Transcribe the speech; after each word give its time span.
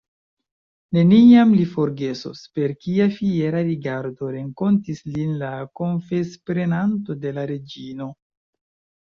Neniam 0.97 1.51
li 1.57 1.65
forgesos, 1.73 2.41
per 2.59 2.73
kia 2.85 3.07
fiera 3.17 3.61
rigardo 3.67 4.31
renkontis 4.37 5.03
lin 5.19 5.37
la 5.43 5.51
konfesprenanto 5.83 7.19
de 7.27 7.37
la 7.39 7.47
reĝino. 7.55 8.11